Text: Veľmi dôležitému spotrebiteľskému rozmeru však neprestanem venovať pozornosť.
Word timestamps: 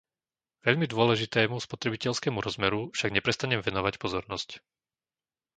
Veľmi 0.67 0.85
dôležitému 0.93 1.55
spotrebiteľskému 1.67 2.39
rozmeru 2.47 2.81
však 2.97 3.13
neprestanem 3.17 3.61
venovať 3.67 3.93
pozornosť. 4.03 4.49